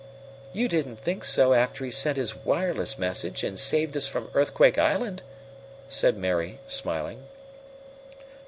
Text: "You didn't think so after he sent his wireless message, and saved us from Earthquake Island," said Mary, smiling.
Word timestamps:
"You 0.51 0.67
didn't 0.67 0.95
think 0.95 1.23
so 1.23 1.53
after 1.53 1.85
he 1.85 1.91
sent 1.91 2.17
his 2.17 2.35
wireless 2.35 2.97
message, 2.97 3.43
and 3.43 3.59
saved 3.59 3.95
us 3.95 4.07
from 4.07 4.31
Earthquake 4.33 4.79
Island," 4.79 5.21
said 5.89 6.17
Mary, 6.17 6.57
smiling. 6.65 7.27